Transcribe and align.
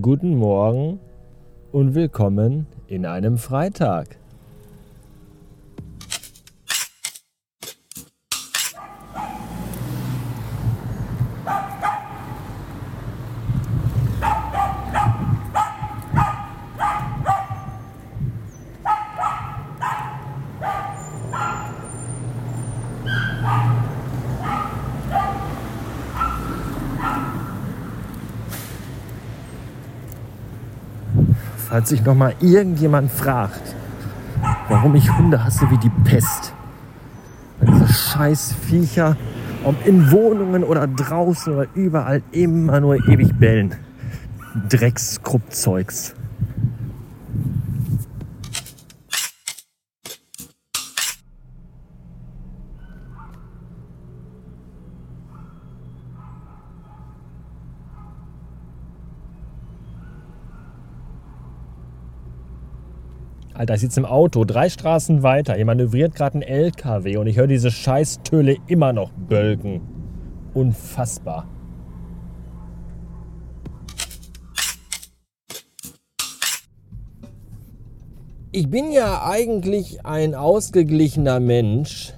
Guten 0.00 0.36
Morgen 0.36 1.00
und 1.72 1.96
willkommen 1.96 2.66
in 2.86 3.04
einem 3.04 3.36
Freitag. 3.36 4.19
Falls 31.70 31.88
sich 31.88 32.04
noch 32.04 32.16
mal 32.16 32.34
irgendjemand 32.40 33.12
fragt, 33.12 33.76
warum 34.68 34.96
ich 34.96 35.16
Hunde 35.16 35.44
hasse 35.44 35.70
wie 35.70 35.78
die 35.78 35.92
Pest. 36.04 36.52
Weil 37.60 37.72
diese 37.72 37.92
scheiß 37.92 38.54
Viecher, 38.60 39.16
ob 39.64 39.86
in 39.86 40.10
Wohnungen 40.10 40.64
oder 40.64 40.88
draußen 40.88 41.54
oder 41.54 41.66
überall, 41.74 42.22
immer 42.32 42.80
nur 42.80 42.96
ewig 43.08 43.38
bellen. 43.38 43.76
Dreckskruppzeugs. 44.68 46.14
Alter, 63.60 63.74
ich 63.74 63.82
sitze 63.82 64.00
im 64.00 64.06
Auto, 64.06 64.46
drei 64.46 64.70
Straßen 64.70 65.22
weiter. 65.22 65.52
Hier 65.52 65.66
manövriert 65.66 66.14
gerade 66.14 66.38
ein 66.38 66.42
LKW 66.42 67.18
und 67.18 67.26
ich 67.26 67.36
höre 67.36 67.46
diese 67.46 67.70
Scheißtöle 67.70 68.56
immer 68.68 68.94
noch 68.94 69.12
bölken. 69.12 69.82
Unfassbar. 70.54 71.46
Ich 78.50 78.70
bin 78.70 78.92
ja 78.92 79.26
eigentlich 79.28 80.06
ein 80.06 80.34
ausgeglichener 80.34 81.38
Mensch 81.38 82.14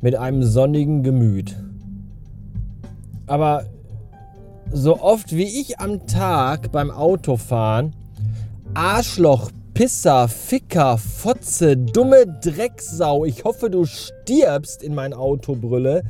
mit 0.00 0.16
einem 0.16 0.42
sonnigen 0.42 1.02
Gemüt. 1.02 1.62
Aber 3.26 3.66
so 4.72 4.98
oft 4.98 5.36
wie 5.36 5.60
ich 5.60 5.78
am 5.78 6.06
Tag 6.06 6.72
beim 6.72 6.90
Autofahren 6.90 7.94
Arschloch 8.72 9.50
Pisser, 9.80 10.28
Ficker, 10.28 10.98
Fotze, 10.98 11.74
dumme 11.74 12.26
Drecksau, 12.26 13.24
ich 13.24 13.44
hoffe, 13.44 13.70
du 13.70 13.86
stirbst 13.86 14.82
in 14.82 14.94
mein 14.94 15.14
Auto 15.14 15.54
brülle. 15.54 16.02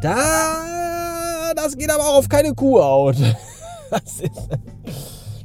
Da, 0.00 1.52
das 1.56 1.76
geht 1.76 1.90
aber 1.90 2.04
auch 2.04 2.18
auf 2.18 2.28
keine 2.28 2.54
Kuhhaut. 2.54 3.16
Das, 3.90 4.22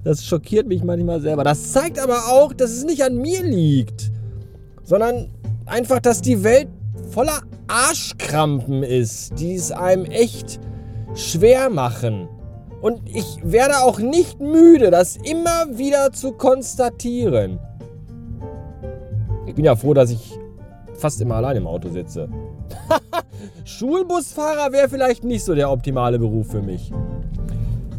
das 0.03 0.23
schockiert 0.23 0.67
mich 0.67 0.83
manchmal 0.83 1.19
selber. 1.19 1.43
Das 1.43 1.71
zeigt 1.71 1.97
aber 1.97 2.27
auch, 2.27 2.53
dass 2.53 2.69
es 2.69 2.83
nicht 2.83 3.03
an 3.03 3.17
mir 3.17 3.41
liegt, 3.41 4.11
sondern 4.83 5.31
einfach, 5.65 5.99
dass 5.99 6.21
die 6.21 6.43
Welt 6.43 6.67
voller 7.09 7.41
Arschkrampen 7.67 8.83
ist, 8.83 9.39
die 9.39 9.55
es 9.55 9.71
einem 9.71 10.05
echt 10.05 10.59
schwer 11.15 11.71
machen. 11.71 12.29
Und 12.85 13.01
ich 13.11 13.39
werde 13.41 13.79
auch 13.79 13.97
nicht 13.97 14.39
müde, 14.39 14.91
das 14.91 15.17
immer 15.17 15.65
wieder 15.75 16.11
zu 16.11 16.33
konstatieren. 16.33 17.57
Ich 19.47 19.55
bin 19.55 19.65
ja 19.65 19.75
froh, 19.75 19.95
dass 19.95 20.11
ich 20.11 20.37
fast 20.93 21.19
immer 21.19 21.37
allein 21.37 21.57
im 21.57 21.65
Auto 21.65 21.89
sitze. 21.89 22.29
Schulbusfahrer 23.65 24.71
wäre 24.71 24.87
vielleicht 24.87 25.23
nicht 25.23 25.43
so 25.43 25.55
der 25.55 25.71
optimale 25.71 26.19
Beruf 26.19 26.51
für 26.51 26.61
mich. 26.61 26.91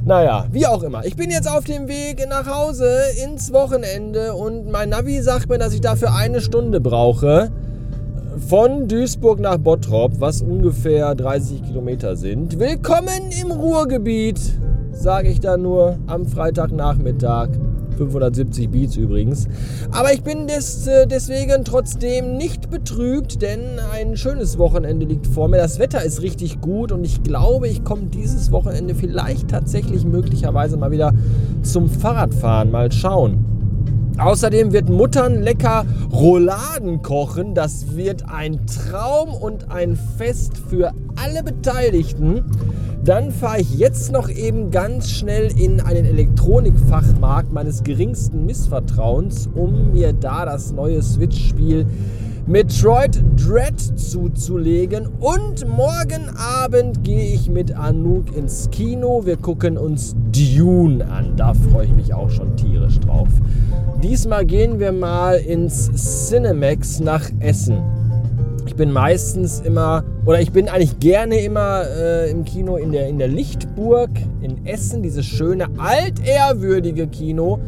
Naja, 0.04 0.46
wie 0.52 0.68
auch 0.68 0.84
immer. 0.84 1.04
Ich 1.04 1.16
bin 1.16 1.32
jetzt 1.32 1.50
auf 1.50 1.64
dem 1.64 1.88
Weg 1.88 2.24
nach 2.28 2.46
Hause 2.46 2.96
ins 3.24 3.52
Wochenende 3.52 4.34
und 4.34 4.70
mein 4.70 4.90
Navi 4.90 5.20
sagt 5.20 5.48
mir, 5.48 5.58
dass 5.58 5.74
ich 5.74 5.80
dafür 5.80 6.14
eine 6.14 6.40
Stunde 6.40 6.80
brauche. 6.80 7.50
Von 8.48 8.86
Duisburg 8.86 9.40
nach 9.40 9.56
Bottrop, 9.56 10.20
was 10.20 10.42
ungefähr 10.42 11.16
30 11.16 11.64
Kilometer 11.64 12.14
sind. 12.14 12.56
Willkommen 12.60 13.32
im 13.40 13.50
Ruhrgebiet 13.50 14.38
sage 14.96 15.28
ich 15.28 15.40
da 15.40 15.56
nur 15.56 15.98
am 16.06 16.26
Freitagnachmittag. 16.26 17.50
570 17.96 18.68
Beats 18.70 18.96
übrigens. 18.96 19.48
Aber 19.90 20.12
ich 20.12 20.22
bin 20.22 20.46
des, 20.46 20.86
äh, 20.86 21.06
deswegen 21.06 21.64
trotzdem 21.64 22.36
nicht 22.36 22.70
betrübt, 22.70 23.40
denn 23.42 23.80
ein 23.92 24.16
schönes 24.16 24.58
Wochenende 24.58 25.06
liegt 25.06 25.26
vor 25.26 25.48
mir. 25.48 25.56
Das 25.56 25.78
Wetter 25.78 26.02
ist 26.02 26.22
richtig 26.22 26.60
gut 26.60 26.92
und 26.92 27.04
ich 27.04 27.22
glaube, 27.22 27.68
ich 27.68 27.84
komme 27.84 28.06
dieses 28.06 28.52
Wochenende 28.52 28.94
vielleicht 28.94 29.48
tatsächlich 29.48 30.04
möglicherweise 30.04 30.76
mal 30.76 30.90
wieder 30.90 31.14
zum 31.62 31.88
Fahrradfahren. 31.88 32.70
Mal 32.70 32.92
schauen. 32.92 33.55
Außerdem 34.18 34.72
wird 34.72 34.88
Muttern 34.88 35.42
lecker 35.42 35.84
Rouladen 36.10 37.02
kochen. 37.02 37.54
Das 37.54 37.96
wird 37.96 38.24
ein 38.30 38.60
Traum 38.66 39.28
und 39.28 39.70
ein 39.70 39.98
Fest 40.16 40.54
für 40.70 40.92
alle 41.16 41.42
Beteiligten. 41.42 42.44
Dann 43.04 43.30
fahre 43.30 43.60
ich 43.60 43.78
jetzt 43.78 44.12
noch 44.12 44.30
eben 44.30 44.70
ganz 44.70 45.10
schnell 45.10 45.52
in 45.60 45.80
einen 45.80 46.06
Elektronikfachmarkt 46.06 47.52
meines 47.52 47.84
geringsten 47.84 48.46
Missvertrauens, 48.46 49.48
um 49.54 49.92
mir 49.92 50.14
da 50.14 50.46
das 50.46 50.72
neue 50.72 51.02
Switch-Spiel 51.02 51.86
Metroid 52.48 53.24
Dread 53.36 53.80
zuzulegen. 53.98 55.08
Und 55.18 55.66
morgen 55.66 56.30
Abend 56.36 57.02
gehe 57.02 57.34
ich 57.34 57.50
mit 57.50 57.76
Anouk 57.76 58.36
ins 58.36 58.70
Kino. 58.70 59.26
Wir 59.26 59.36
gucken 59.36 59.76
uns 59.76 60.14
Dune 60.30 61.04
an. 61.04 61.32
Da 61.36 61.54
freue 61.54 61.86
ich 61.86 61.92
mich 61.92 62.14
auch 62.14 62.30
schon 62.30 62.56
tierisch 62.56 63.00
drauf. 63.00 63.26
Diesmal 64.00 64.46
gehen 64.46 64.78
wir 64.78 64.92
mal 64.92 65.38
ins 65.38 65.90
Cinemax 66.28 67.00
nach 67.00 67.28
Essen. 67.40 67.78
Ich 68.64 68.76
bin 68.76 68.92
meistens 68.92 69.58
immer, 69.58 70.04
oder 70.24 70.40
ich 70.40 70.52
bin 70.52 70.68
eigentlich 70.68 71.00
gerne 71.00 71.40
immer 71.40 71.82
äh, 71.82 72.30
im 72.30 72.44
Kino 72.44 72.76
in 72.76 72.92
der, 72.92 73.08
in 73.08 73.18
der 73.18 73.28
Lichtburg 73.28 74.10
in 74.40 74.64
Essen, 74.66 75.02
dieses 75.02 75.26
schöne, 75.26 75.66
altehrwürdige 75.78 77.08
Kino. 77.08 77.58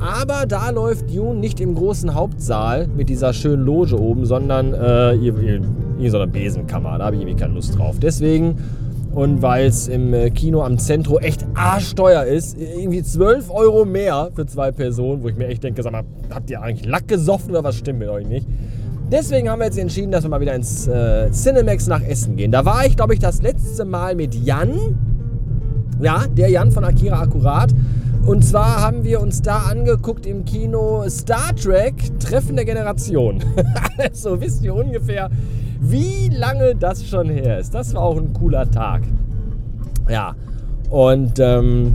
Aber 0.00 0.46
da 0.46 0.70
läuft 0.70 1.14
Dune 1.14 1.38
nicht 1.38 1.60
im 1.60 1.74
großen 1.74 2.14
Hauptsaal 2.14 2.88
mit 2.88 3.08
dieser 3.08 3.32
schönen 3.32 3.64
Loge 3.64 4.00
oben, 4.00 4.24
sondern 4.24 4.72
äh, 4.72 5.12
in 5.14 6.10
so 6.10 6.16
einer 6.16 6.26
Besenkammer. 6.26 6.98
Da 6.98 7.06
habe 7.06 7.16
ich 7.16 7.22
irgendwie 7.22 7.38
keine 7.38 7.54
Lust 7.54 7.78
drauf. 7.78 7.96
Deswegen 8.00 8.56
und 9.12 9.42
weil 9.42 9.66
es 9.66 9.88
im 9.88 10.14
äh, 10.14 10.30
Kino 10.30 10.62
am 10.62 10.78
Zentro 10.78 11.18
echt 11.18 11.44
arschteuer 11.54 12.24
ist, 12.24 12.56
irgendwie 12.58 13.02
12 13.02 13.50
Euro 13.50 13.84
mehr 13.84 14.30
für 14.34 14.46
zwei 14.46 14.70
Personen, 14.70 15.22
wo 15.22 15.28
ich 15.28 15.36
mir 15.36 15.48
echt 15.48 15.64
denke, 15.64 15.82
sag 15.82 15.92
mal, 15.92 16.04
habt 16.32 16.48
ihr 16.48 16.62
eigentlich 16.62 16.88
Lack 16.88 17.08
gesoffen 17.08 17.50
oder 17.50 17.64
was 17.64 17.76
stimmt 17.76 17.98
mit 17.98 18.08
euch 18.08 18.26
nicht? 18.26 18.46
Deswegen 19.10 19.50
haben 19.50 19.58
wir 19.58 19.66
jetzt 19.66 19.78
entschieden, 19.78 20.12
dass 20.12 20.22
wir 20.22 20.30
mal 20.30 20.40
wieder 20.40 20.54
ins 20.54 20.86
äh, 20.86 21.28
Cinemax 21.32 21.88
nach 21.88 22.02
Essen 22.02 22.36
gehen. 22.36 22.52
Da 22.52 22.64
war 22.64 22.86
ich, 22.86 22.94
glaube 22.96 23.12
ich, 23.12 23.18
das 23.18 23.42
letzte 23.42 23.84
Mal 23.84 24.14
mit 24.14 24.36
Jan. 24.36 24.96
Ja, 26.00 26.26
der 26.28 26.48
Jan 26.48 26.70
von 26.70 26.84
Akira 26.84 27.20
Akkurat. 27.20 27.74
Und 28.26 28.44
zwar 28.44 28.80
haben 28.80 29.02
wir 29.02 29.20
uns 29.20 29.40
da 29.42 29.58
angeguckt 29.62 30.26
im 30.26 30.44
Kino 30.44 31.04
Star 31.08 31.54
Trek 31.56 31.94
Treffen 32.20 32.54
der 32.54 32.64
Generation. 32.64 33.40
so 34.12 34.40
wisst 34.40 34.62
ihr 34.62 34.74
ungefähr, 34.74 35.30
wie 35.80 36.28
lange 36.28 36.76
das 36.76 37.06
schon 37.06 37.30
her 37.30 37.58
ist. 37.58 37.74
Das 37.74 37.94
war 37.94 38.02
auch 38.02 38.18
ein 38.18 38.32
cooler 38.34 38.70
Tag. 38.70 39.02
Ja, 40.08 40.34
und 40.90 41.38
ähm, 41.38 41.94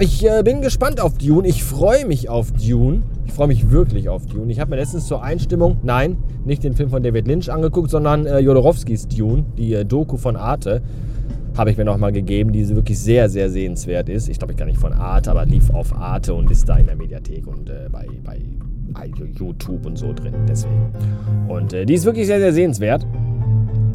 ich 0.00 0.24
äh, 0.24 0.42
bin 0.42 0.62
gespannt 0.62 1.00
auf 1.00 1.18
Dune. 1.18 1.46
Ich 1.46 1.62
freue 1.62 2.06
mich 2.06 2.28
auf 2.28 2.52
Dune. 2.52 3.02
Ich 3.26 3.32
freue 3.32 3.48
mich 3.48 3.70
wirklich 3.70 4.08
auf 4.08 4.26
Dune. 4.26 4.50
Ich 4.50 4.60
habe 4.60 4.70
mir 4.70 4.76
letztens 4.76 5.06
zur 5.06 5.22
Einstimmung, 5.22 5.76
nein, 5.82 6.16
nicht 6.44 6.64
den 6.64 6.74
Film 6.74 6.88
von 6.88 7.02
David 7.02 7.28
Lynch 7.28 7.52
angeguckt, 7.52 7.90
sondern 7.90 8.24
äh, 8.24 8.38
Jodorowskis 8.38 9.08
Dune, 9.08 9.44
die 9.58 9.74
äh, 9.74 9.84
Doku 9.84 10.16
von 10.16 10.36
Arte, 10.36 10.82
habe 11.58 11.72
ich 11.72 11.76
mir 11.76 11.84
nochmal 11.84 12.12
gegeben, 12.12 12.52
die 12.52 12.68
wirklich 12.68 13.00
sehr, 13.00 13.28
sehr 13.28 13.50
sehenswert 13.50 14.08
ist. 14.08 14.28
Ich 14.28 14.38
glaube, 14.38 14.52
ich 14.52 14.58
gar 14.58 14.66
nicht 14.66 14.78
von 14.78 14.92
Arte, 14.92 15.32
aber 15.32 15.44
lief 15.44 15.70
auf 15.70 15.92
Arte 15.92 16.32
und 16.32 16.48
ist 16.52 16.68
da 16.68 16.76
in 16.76 16.86
der 16.86 16.94
Mediathek 16.94 17.48
und 17.48 17.68
äh, 17.68 17.88
bei, 17.90 18.06
bei, 18.24 18.40
YouTube 19.38 19.84
und 19.84 19.96
so 19.96 20.12
drin. 20.12 20.34
Deswegen. 20.48 20.92
Und 21.48 21.72
äh, 21.72 21.84
die 21.84 21.94
ist 21.94 22.04
wirklich 22.04 22.26
sehr, 22.26 22.38
sehr 22.38 22.52
sehenswert. 22.52 23.04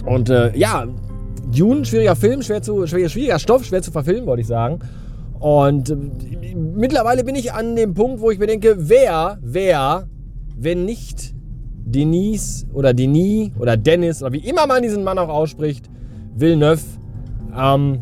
Und 0.06 0.30
äh, 0.30 0.56
ja, 0.57 0.86
Dune, 1.56 1.86
schwieriger 1.86 2.15
Film, 2.15 2.42
schwer 2.42 2.62
zu, 2.62 2.86
schwieriger 2.86 3.39
Stoff, 3.39 3.65
schwer 3.65 3.81
zu 3.81 3.92
verfilmen, 3.92 4.25
wollte 4.25 4.42
ich 4.42 4.48
sagen. 4.48 4.80
Und 5.39 5.89
äh, 5.89 6.56
mittlerweile 6.56 7.24
bin 7.24 7.36
ich 7.36 7.54
an 7.54 7.75
dem 7.75 7.94
Punkt, 7.94 8.19
wo 8.19 8.30
ich 8.30 8.39
mir 8.39 8.48
denke, 8.48 8.75
wer, 8.77 9.39
wer, 9.42 10.07
wenn 10.57 10.83
nicht 10.83 11.33
Denise 11.86 12.65
oder 12.74 12.94
Denis 12.94 13.51
oder 13.57 13.77
Dennis 13.77 14.21
oder 14.21 14.33
wie 14.33 14.48
immer 14.48 14.68
man 14.68 14.83
diesen 14.83 15.04
Mann 15.04 15.18
auch 15.18 15.30
ausspricht, 15.30 15.89
Villeneuve, 16.36 16.81
ähm, 17.57 18.00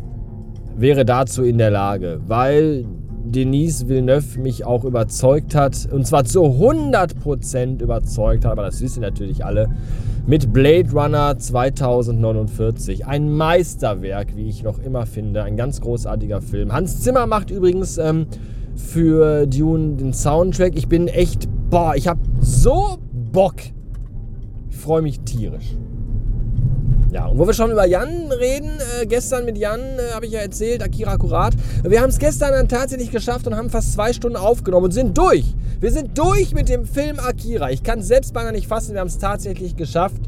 wäre 0.76 1.04
dazu 1.04 1.42
in 1.42 1.58
der 1.58 1.70
Lage. 1.70 2.20
Weil 2.26 2.86
Denise 3.24 3.88
Villeneuve 3.88 4.40
mich 4.40 4.64
auch 4.64 4.84
überzeugt 4.84 5.54
hat. 5.54 5.88
Und 5.90 6.06
zwar 6.06 6.24
zu 6.24 6.42
100% 6.42 7.82
überzeugt 7.82 8.44
hat, 8.44 8.52
aber 8.52 8.64
das 8.64 8.80
wissen 8.80 9.00
natürlich 9.00 9.44
alle. 9.44 9.68
Mit 10.26 10.52
Blade 10.52 10.90
Runner 10.92 11.36
2049. 11.36 13.06
Ein 13.06 13.32
Meisterwerk, 13.32 14.36
wie 14.36 14.48
ich 14.48 14.62
noch 14.62 14.78
immer 14.78 15.06
finde. 15.06 15.42
Ein 15.42 15.56
ganz 15.56 15.80
großartiger 15.80 16.40
Film. 16.40 16.72
Hans 16.72 17.00
Zimmer 17.00 17.26
macht 17.26 17.50
übrigens 17.50 17.98
ähm, 17.98 18.26
für 18.76 19.46
Dune 19.46 19.96
den 19.96 20.12
Soundtrack. 20.12 20.76
Ich 20.76 20.88
bin 20.88 21.08
echt, 21.08 21.48
boah, 21.70 21.94
ich 21.96 22.08
habe 22.08 22.20
so 22.40 22.98
Bock. 23.12 23.56
Ich 24.70 24.76
freue 24.76 25.02
mich 25.02 25.20
tierisch. 25.20 25.76
Ja, 27.12 27.26
und 27.26 27.38
wo 27.38 27.46
wir 27.46 27.52
schon 27.52 27.70
über 27.70 27.86
Jan 27.86 28.32
reden, 28.32 28.70
äh, 28.98 29.04
gestern 29.04 29.44
mit 29.44 29.58
Jan 29.58 29.80
äh, 29.80 30.14
habe 30.14 30.24
ich 30.24 30.32
ja 30.32 30.40
erzählt, 30.40 30.82
Akira 30.82 31.12
Akkurat. 31.12 31.52
Wir 31.82 32.00
haben 32.00 32.08
es 32.08 32.18
gestern 32.18 32.52
dann 32.52 32.68
tatsächlich 32.70 33.10
geschafft 33.10 33.46
und 33.46 33.54
haben 33.54 33.68
fast 33.68 33.92
zwei 33.92 34.14
Stunden 34.14 34.38
aufgenommen 34.38 34.86
und 34.86 34.92
sind 34.92 35.18
durch. 35.18 35.44
Wir 35.78 35.92
sind 35.92 36.16
durch 36.16 36.54
mit 36.54 36.70
dem 36.70 36.86
Film 36.86 37.18
Akira. 37.18 37.70
Ich 37.70 37.82
kann 37.82 37.98
es 37.98 38.08
selbst 38.08 38.32
beinahe 38.32 38.52
nicht 38.52 38.66
fassen, 38.66 38.94
wir 38.94 39.00
haben 39.00 39.08
es 39.08 39.18
tatsächlich 39.18 39.76
geschafft. 39.76 40.22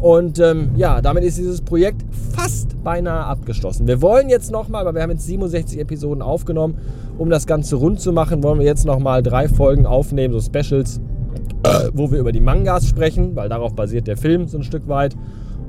Und 0.00 0.38
ähm, 0.38 0.70
ja, 0.76 1.00
damit 1.00 1.24
ist 1.24 1.38
dieses 1.38 1.60
Projekt 1.60 2.04
fast 2.36 2.80
beinahe 2.84 3.24
abgeschlossen. 3.24 3.88
Wir 3.88 4.00
wollen 4.00 4.28
jetzt 4.28 4.52
nochmal, 4.52 4.84
weil 4.84 4.94
wir 4.94 5.02
haben 5.02 5.10
jetzt 5.10 5.26
67 5.26 5.80
Episoden 5.80 6.22
aufgenommen, 6.22 6.78
um 7.18 7.30
das 7.30 7.48
Ganze 7.48 7.74
rund 7.74 8.00
zu 8.00 8.12
machen, 8.12 8.44
wollen 8.44 8.60
wir 8.60 8.66
jetzt 8.66 8.84
nochmal 8.84 9.24
drei 9.24 9.48
Folgen 9.48 9.86
aufnehmen, 9.86 10.32
so 10.32 10.40
Specials, 10.40 11.00
äh, 11.64 11.88
wo 11.94 12.12
wir 12.12 12.20
über 12.20 12.30
die 12.30 12.40
Mangas 12.40 12.86
sprechen, 12.86 13.34
weil 13.34 13.48
darauf 13.48 13.74
basiert 13.74 14.06
der 14.06 14.16
Film 14.16 14.46
so 14.46 14.58
ein 14.58 14.62
Stück 14.62 14.86
weit 14.86 15.16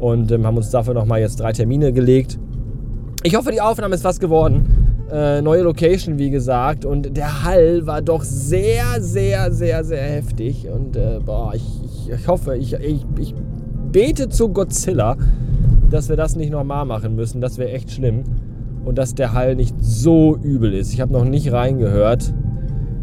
und 0.04 0.34
ähm, 0.34 0.46
haben 0.46 0.58
uns 0.58 0.70
dafür 0.70 0.94
nochmal 0.94 1.22
jetzt 1.22 1.40
drei 1.40 1.54
Termine 1.54 1.94
gelegt. 1.94 2.38
Ich 3.24 3.38
hoffe, 3.38 3.52
die 3.52 3.62
Aufnahme 3.62 3.96
ist 3.96 4.04
was 4.04 4.20
geworden. 4.20 5.06
Äh, 5.10 5.42
neue 5.42 5.62
Location, 5.62 6.20
wie 6.20 6.30
gesagt. 6.30 6.84
Und 6.84 7.16
der 7.16 7.46
Hall 7.46 7.88
war 7.88 8.02
doch 8.02 8.22
sehr, 8.22 9.00
sehr, 9.00 9.54
sehr, 9.54 9.86
sehr 9.86 10.04
heftig. 10.04 10.68
Und 10.68 10.98
äh, 10.98 11.22
boah, 11.26 11.54
ich, 11.56 11.64
ich, 11.86 12.10
ich, 12.10 12.28
hoffe, 12.28 12.58
ich, 12.58 12.74
ich, 12.74 13.06
ich 13.18 13.34
bete 13.94 14.28
zu 14.28 14.50
Godzilla, 14.50 15.16
dass 15.90 16.10
wir 16.10 16.18
das 16.18 16.36
nicht 16.36 16.52
nochmal 16.52 16.84
machen 16.84 17.16
müssen. 17.16 17.40
Das 17.40 17.58
wäre 17.58 17.72
echt 17.72 17.90
schlimm. 17.90 18.26
Und 18.84 18.98
dass 18.98 19.16
der 19.16 19.32
Hall 19.32 19.56
nicht 19.56 19.76
so 19.80 20.36
übel 20.36 20.74
ist. 20.74 20.92
Ich 20.92 21.00
habe 21.00 21.14
noch 21.14 21.24
nicht 21.24 21.54
reingehört. 21.54 22.34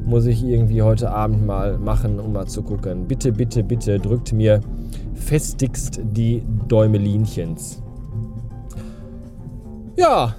Muss 0.04 0.26
ich 0.26 0.44
irgendwie 0.44 0.82
heute 0.82 1.10
Abend 1.10 1.46
mal 1.46 1.78
machen, 1.78 2.20
um 2.20 2.34
mal 2.34 2.46
zu 2.46 2.60
gucken. 2.62 3.06
Bitte, 3.08 3.32
bitte, 3.32 3.64
bitte 3.64 3.98
drückt 3.98 4.34
mir 4.34 4.60
festigst 5.20 6.00
die 6.02 6.42
Däumelinchens. 6.68 7.82
Ja, 9.96 10.34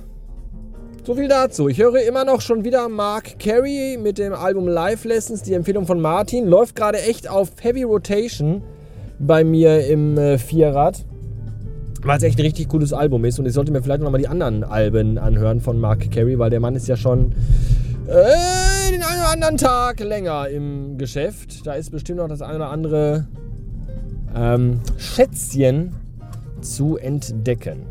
so 1.04 1.16
viel 1.16 1.28
dazu. 1.28 1.68
Ich 1.68 1.80
höre 1.80 2.02
immer 2.08 2.26
noch 2.26 2.42
schon 2.42 2.64
wieder 2.64 2.88
Mark 2.88 3.40
Carey 3.40 3.98
mit 4.02 4.18
dem 4.18 4.34
Album 4.34 4.68
Live 4.68 5.04
Lessons, 5.04 5.42
die 5.42 5.54
Empfehlung 5.54 5.88
von 5.88 6.00
Martin. 6.00 6.48
Läuft 6.48 6.76
gerade 6.76 7.02
echt 7.02 7.28
auf 7.28 7.52
Heavy 7.60 7.84
Rotation 7.84 8.62
bei 9.18 9.44
mir 9.44 9.88
im 9.88 10.18
äh, 10.18 10.38
Vierrad. 10.38 11.04
Weil 12.04 12.18
es 12.18 12.24
echt 12.24 12.38
ein 12.38 12.46
richtig 12.46 12.70
cooles 12.70 12.94
Album 12.94 13.26
ist. 13.26 13.40
Und 13.40 13.48
ich 13.48 13.54
sollte 13.54 13.72
mir 13.72 13.82
vielleicht 13.82 14.02
nochmal 14.02 14.22
die 14.22 14.28
anderen 14.28 14.64
Alben 14.64 15.18
anhören 15.18 15.60
von 15.60 15.80
Mark 15.80 16.12
Carey, 16.12 16.38
weil 16.38 16.50
der 16.50 16.60
Mann 16.60 16.76
ist 16.76 16.88
ja 16.88 16.96
schon 16.96 17.34
äh, 18.08 18.92
den 18.92 19.02
einen 19.02 19.20
oder 19.20 19.32
anderen 19.32 19.58
Tag 19.58 20.00
länger 20.00 20.50
im 20.50 20.98
Geschäft. 20.98 21.66
Da 21.66 21.74
ist 21.74 21.92
bestimmt 21.92 22.20
noch 22.20 22.28
das 22.28 22.42
eine 22.42 22.58
oder 22.58 22.70
andere 22.70 23.28
ähm, 24.36 24.80
Schätzchen 24.98 25.94
zu 26.62 26.98
entdecken. 26.98 27.86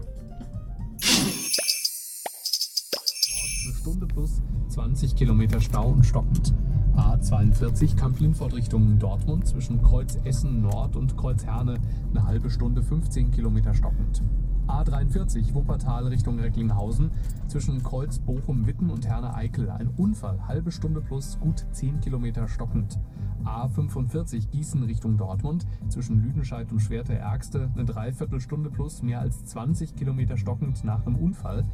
Eine 3.65 3.75
Stunde 3.75 4.07
plus 4.07 4.43
20 4.69 5.17
Kilometer 5.17 5.61
Stau 5.61 5.89
und 5.89 6.05
stockend. 6.05 6.53
A42 6.97 7.97
Kamp-Lindfort 7.97 8.55
Richtung 8.55 8.99
Dortmund 8.99 9.47
zwischen 9.47 9.83
Kreuz 9.83 10.19
Essen 10.25 10.61
Nord 10.61 10.97
und 10.97 11.17
Kreuz 11.17 11.45
Herne 11.45 11.79
eine 12.11 12.25
halbe 12.27 12.51
Stunde 12.51 12.83
15 12.83 13.31
Kilometer 13.31 13.75
stockend. 13.75 14.23
A43 14.67 15.55
Wuppertal 15.55 16.07
Richtung 16.09 16.39
Recklinghausen 16.39 17.11
zwischen 17.51 17.83
Kreuz 17.83 18.21
Bochum 18.21 18.65
Witten 18.65 18.91
und 18.91 19.09
Herne 19.09 19.35
Eickel 19.35 19.71
ein 19.71 19.89
Unfall 19.97 20.47
halbe 20.47 20.71
Stunde 20.71 21.01
plus 21.01 21.37
gut 21.41 21.67
10 21.73 22.01
Kilometer 22.01 22.47
stockend. 22.47 23.01
A45 23.45 24.51
Gießen 24.51 24.85
Richtung 24.85 25.17
Dortmund 25.17 25.67
zwischen 25.89 26.23
Lüdenscheid 26.23 26.71
und 26.71 26.79
Schwerte 26.79 27.15
Ärgste 27.15 27.69
eine 27.75 27.85
Dreiviertelstunde 27.85 28.71
plus 28.71 29.03
mehr 29.03 29.19
als 29.19 29.45
20 29.47 29.97
Kilometer 29.97 30.37
stockend 30.37 30.85
nach 30.85 31.05
einem 31.05 31.17
Unfall. 31.17 31.65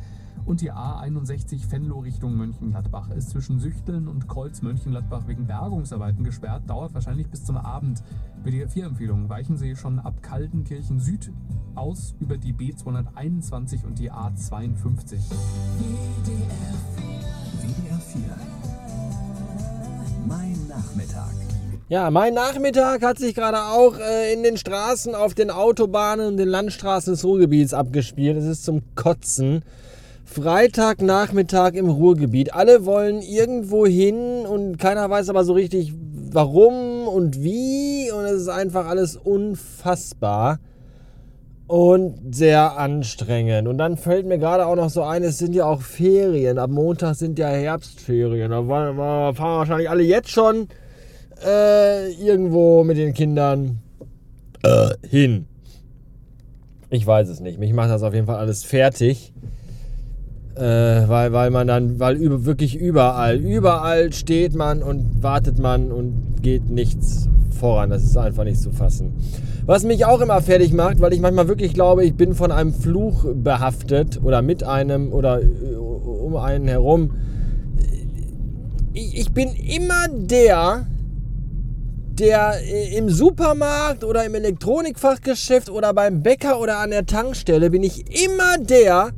Und 0.47 0.63
die 0.63 0.73
A61 0.73 1.71
Venlo 1.71 1.99
Richtung 1.99 2.37
Mönchengladbach 2.37 3.11
ist 3.11 3.31
zwischen 3.31 3.59
Süchteln 3.59 4.09
und 4.09 4.29
Kreuz 4.29 4.63
Mönchengladbach 4.63 5.27
wegen 5.27 5.47
Bergungsarbeiten 5.47 6.25
gesperrt, 6.25 6.71
dauert 6.71 6.95
wahrscheinlich 6.95 7.29
bis 7.29 7.45
zum 7.45 7.59
Abend. 7.59 8.03
WDR4-Empfehlung, 8.45 9.29
weichen 9.29 9.59
Sie 9.59 9.77
schon 9.77 9.99
ab 9.99 10.23
Kaltenkirchen 10.23 11.01
Süd 11.01 11.33
aus 11.75 12.15
über 12.21 12.39
die 12.39 12.55
B221 12.55 13.85
und 13.85 13.99
die 13.99 14.11
A52. 14.11 15.66
WDR 17.61 17.99
4. 17.99 18.21
Mein 20.27 20.67
Nachmittag. 20.69 21.33
Ja, 21.89 22.11
mein 22.11 22.35
Nachmittag 22.35 23.03
hat 23.03 23.19
sich 23.19 23.35
gerade 23.35 23.59
auch 23.59 23.99
äh, 23.99 24.33
in 24.33 24.43
den 24.43 24.57
Straßen, 24.57 25.15
auf 25.15 25.35
den 25.35 25.51
Autobahnen 25.51 26.27
und 26.27 26.37
den 26.37 26.49
Landstraßen 26.49 27.13
des 27.13 27.25
Ruhrgebiets 27.25 27.75
abgespielt. 27.75 28.37
Es 28.37 28.45
ist 28.45 28.65
zum 28.65 28.83
Kotzen. 28.95 29.63
Freitagnachmittag 30.25 31.75
im 31.75 31.89
Ruhrgebiet. 31.89 32.53
Alle 32.53 32.85
wollen 32.85 33.23
irgendwo 33.23 33.87
hin 33.87 34.45
und 34.45 34.77
keiner 34.79 35.09
weiß 35.09 35.29
aber 35.29 35.45
so 35.45 35.53
richtig 35.53 35.95
warum 36.33 37.07
und 37.09 37.43
wie. 37.43 38.11
Und 38.11 38.25
es 38.25 38.43
ist 38.43 38.49
einfach 38.49 38.87
alles 38.87 39.17
unfassbar 39.17 40.59
und 41.67 42.35
sehr 42.35 42.79
anstrengend. 42.79 43.67
Und 43.67 43.79
dann 43.79 43.97
fällt 43.97 44.27
mir 44.27 44.39
gerade 44.39 44.67
auch 44.67 44.77
noch 44.77 44.91
so 44.91 45.03
ein, 45.03 45.23
es 45.23 45.39
sind 45.39 45.55
ja 45.55 45.65
auch 45.65 45.83
Ferien. 45.83 46.59
Ab 46.59 46.71
Montag 46.71 47.17
sind 47.17 47.39
ja 47.39 47.49
Herbstferien. 47.49 48.51
Da 48.51 48.63
fahren 48.63 49.37
wahrscheinlich 49.37 49.91
alle 49.91 50.03
jetzt 50.03 50.31
schon 50.31 50.69
äh, 51.45 52.13
irgendwo 52.13 52.85
mit 52.85 52.97
den 52.97 53.15
Kindern 53.15 53.81
äh, 54.63 54.91
hin. 55.07 55.47
Ich 56.91 57.07
weiß 57.07 57.29
es 57.29 57.41
nicht. 57.41 57.59
Mich 57.59 57.73
macht 57.73 57.91
das 57.91 58.03
auf 58.03 58.15
jeden 58.15 58.27
Fall 58.27 58.37
alles 58.37 58.63
fertig. 58.63 59.33
Äh, 60.55 60.61
weil, 61.09 61.33
weil 61.33 61.51
man 61.51 61.67
dann, 61.67 62.01
weil 62.01 62.17
über, 62.17 62.47
wirklich 62.47 62.77
überall, 62.77 63.37
überall 63.37 64.13
steht 64.15 64.55
man 64.55 64.83
und 64.83 65.23
wartet 65.23 65.59
man 65.59 65.93
und 65.93 66.36
geht 66.47 66.71
nichts 66.71 67.29
voran. 67.59 67.91
Das 67.91 68.05
ist 68.05 68.17
einfach 68.17 68.45
nicht 68.45 68.61
zu 68.61 68.71
fassen. 68.71 69.15
Was 69.65 69.83
mich 69.83 70.05
auch 70.05 70.21
immer 70.21 70.41
fertig 70.41 70.73
macht, 70.73 71.01
weil 71.01 71.13
ich 71.13 71.19
manchmal 71.19 71.49
wirklich 71.49 71.75
glaube, 71.75 72.05
ich 72.05 72.15
bin 72.15 72.37
von 72.37 72.53
einem 72.53 72.73
Fluch 72.73 73.27
behaftet 73.35 74.21
oder 74.23 74.43
mit 74.43 74.63
einem 74.63 75.13
oder 75.13 75.43
äh, 75.43 75.75
um 75.75 76.37
einen 76.37 76.69
herum. 76.69 77.17
Ich, 78.93 79.19
ich 79.19 79.33
bin 79.33 79.49
immer 79.57 80.07
der, 80.09 80.87
der 82.17 82.53
im 82.97 83.09
Supermarkt 83.09 84.05
oder 84.05 84.25
im 84.25 84.37
Elektronikfachgeschäft 84.37 85.69
oder 85.69 85.93
beim 85.95 86.23
Bäcker 86.23 86.61
oder 86.61 86.79
an 86.79 86.91
der 86.91 87.07
Tankstelle 87.07 87.71
bin 87.71 87.83
ich 87.83 88.25
immer 88.25 88.57
der, 88.61 89.11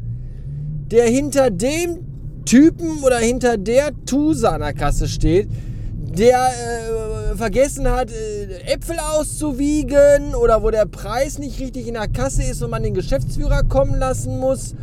der 0.91 1.05
hinter 1.05 1.51
dem 1.51 1.99
Typen 2.47 3.03
oder 3.05 3.19
hinter 3.19 3.59
der 3.59 3.91
Tuse 4.07 4.51
an 4.51 4.63
der 4.63 4.73
Kasse 4.73 5.09
steht, 5.09 5.51
der 6.17 6.49
äh, 7.33 7.37
vergessen 7.37 7.91
hat, 7.91 8.11
äh, 8.11 8.73
Äpfel 8.73 8.99
auszuwiegen 8.99 10.35
oder 10.35 10.63
wo 10.63 10.71
der 10.71 10.87
Preis 10.87 11.39
nicht 11.39 11.61
richtig 11.61 11.87
in 11.87 11.95
der 11.95 12.09
Kasse 12.09 12.43
ist 12.43 12.63
und 12.63 12.71
man 12.71 12.83
den 12.83 12.95
Geschäftsführer 12.95 13.63
kommen 13.65 13.99
lassen 13.99 14.39
muss 14.39 14.75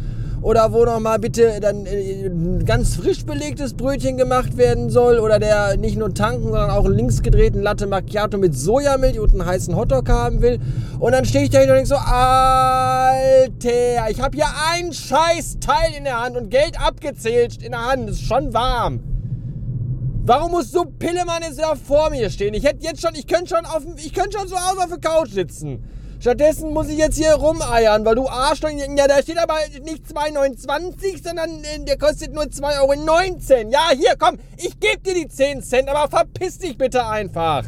oder 0.42 0.72
wo 0.72 0.86
noch 0.86 1.00
mal 1.00 1.18
bitte 1.18 1.60
dann 1.60 1.88
äh, 1.88 2.30
ganz 2.66 2.96
frisch 2.98 3.26
belegtes 3.26 3.74
Brötchen 3.74 4.16
gemacht 4.16 4.58
werden 4.58 4.92
soll 4.92 5.18
oder 5.18 5.40
der 5.40 5.76
nicht 5.78 5.98
nur 5.98 6.14
tanken, 6.14 6.44
sondern 6.44 6.70
auch 6.70 6.86
einen 6.86 6.96
linksgedrehten 6.96 7.64
Latte 7.64 7.88
Macchiato 7.88 8.38
mit 8.38 8.56
Sojamilch 8.56 9.20
und 9.20 9.32
einen 9.32 9.46
heißen 9.46 9.76
Hotdog 9.76 10.08
haben 10.08 10.44
will. 10.44 10.60
Und 11.00 11.14
dann 11.14 11.26
stehe 11.26 11.46
ich 11.46 11.50
da 11.50 11.62
und 11.62 11.68
denke 11.68 11.88
so, 11.88 11.96
Alter, 11.96 13.40
ich 14.10 14.22
habe 14.22 14.36
hier 14.36 14.48
ein 14.72 14.94
scheiß 14.94 15.58
Teil 15.60 15.94
in 15.98 16.04
der 16.04 16.22
Hand 16.22 16.38
und 16.38 16.52
Geld 16.52 16.80
abgezählt 16.80 17.64
in 17.64 17.72
der 17.72 17.86
Hand, 17.86 18.12
ist 18.12 18.22
schon 18.22 18.54
warm. 18.54 19.15
Warum 20.28 20.52
muss 20.52 20.72
so 20.72 20.86
Pillemann 20.86 21.44
jetzt 21.44 21.60
da 21.60 21.76
vor 21.76 22.10
mir 22.10 22.32
stehen? 22.32 22.56
Ich 22.56 22.64
hätte 22.64 22.84
jetzt 22.84 23.00
schon, 23.00 23.14
ich 23.14 23.28
könnte 23.28 23.56
schon 23.56 23.66
auf, 23.68 23.84
ich 23.98 24.12
könnte 24.12 24.40
schon 24.40 24.48
so 24.48 24.56
aus 24.56 24.78
auf 24.78 24.90
der 24.90 24.98
Couch 24.98 25.30
sitzen. 25.30 25.84
Stattdessen 26.20 26.74
muss 26.74 26.90
ich 26.90 26.98
jetzt 26.98 27.16
hier 27.16 27.36
rumeiern, 27.36 28.04
weil 28.04 28.16
du 28.16 28.28
Arschloch, 28.28 28.72
ja, 28.72 29.08
da 29.08 29.22
steht 29.22 29.38
aber 29.38 29.54
nicht 29.84 30.06
2,29, 30.06 31.24
sondern 31.24 31.64
äh, 31.64 31.86
der 31.86 32.00
kostet 32.00 32.34
nur 32.34 32.46
2,19 32.46 32.82
Euro. 32.82 33.70
Ja, 33.70 33.92
hier, 33.92 34.16
komm, 34.18 34.40
ich 34.58 34.80
gebe 34.80 34.98
dir 35.06 35.14
die 35.14 35.28
10 35.28 35.62
Cent, 35.62 35.90
aber 35.90 36.10
verpiss 36.10 36.58
dich 36.58 36.76
bitte 36.76 37.06
einfach. 37.06 37.64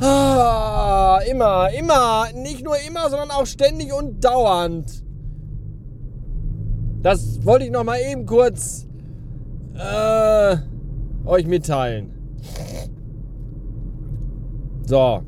Ah, 0.00 1.20
immer, 1.30 1.70
immer, 1.70 2.32
nicht 2.34 2.64
nur 2.64 2.76
immer, 2.78 3.08
sondern 3.08 3.30
auch 3.30 3.46
ständig 3.46 3.92
und 3.92 4.24
dauernd. 4.24 5.04
Das 7.02 7.44
wollte 7.44 7.66
ich 7.66 7.70
noch 7.70 7.84
mal 7.84 8.00
eben 8.00 8.26
kurz 8.26 8.88
äh, 9.76 10.56
euch 11.24 11.46
mitteilen. 11.46 12.10
So. 14.84 15.22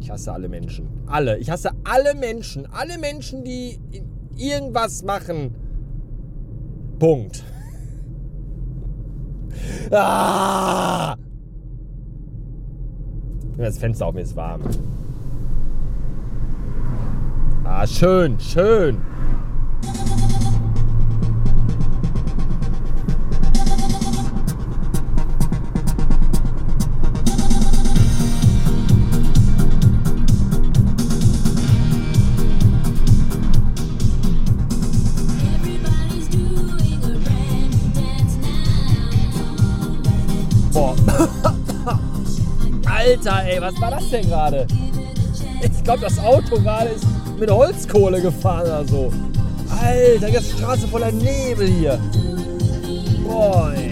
Ich 0.00 0.10
hasse 0.10 0.32
alle 0.32 0.48
Menschen. 0.48 0.88
Alle. 1.06 1.38
Ich 1.38 1.50
hasse 1.50 1.70
alle 1.84 2.14
Menschen. 2.14 2.66
Alle 2.72 2.98
Menschen, 2.98 3.44
die 3.44 3.78
irgendwas 4.36 5.02
machen. 5.02 5.54
Punkt. 6.98 7.44
Ah! 9.90 11.16
Das 13.56 13.78
Fenster 13.78 14.06
auf 14.06 14.14
mir 14.14 14.20
ist 14.20 14.36
warm. 14.36 14.60
Ah, 17.64 17.86
schön, 17.86 18.38
schön. 18.38 18.98
Alter, 42.86 43.44
ey, 43.44 43.60
was 43.60 43.80
war 43.80 43.90
das 43.90 44.10
denn 44.10 44.28
gerade? 44.28 44.66
Ich 45.62 45.84
glaube, 45.84 46.00
das 46.00 46.18
Auto 46.18 46.56
gerade 46.60 46.90
ist 46.90 47.06
mit 47.38 47.50
Holzkohle 47.50 48.20
gefahren 48.20 48.62
oder 48.62 48.84
so. 48.86 49.12
Alter, 49.82 50.28
jetzt 50.28 50.52
Straße 50.52 50.88
voller 50.88 51.12
Nebel 51.12 51.68
hier. 51.68 51.98
Boah, 53.24 53.72
ey. 53.76 53.87